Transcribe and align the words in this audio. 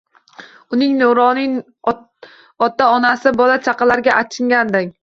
Uning 0.77 0.95
nuroniy 1.01 1.53
ota-onasi, 1.93 3.39
bola-chaqalariga 3.45 4.23
achingandim 4.25 4.95